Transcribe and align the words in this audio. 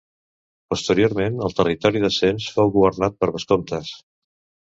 Posteriorment 0.73 1.35
el 1.47 1.53
territori 1.59 2.01
de 2.05 2.11
Sens 2.15 2.47
fou 2.55 2.73
governat 2.79 3.19
per 3.25 3.29
vescomtes. 3.37 3.93